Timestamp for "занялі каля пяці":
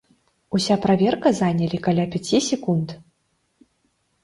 1.41-2.41